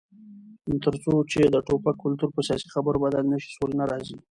تر 0.83 0.93
څو 1.03 1.13
چې 1.31 1.41
د 1.45 1.55
ټوپک 1.67 1.95
کلتور 2.03 2.29
په 2.33 2.41
سیاسي 2.47 2.67
خبرو 2.73 3.01
بدل 3.05 3.23
نشي، 3.31 3.49
سوله 3.57 3.75
نه 3.79 3.85
راځي. 3.91 4.15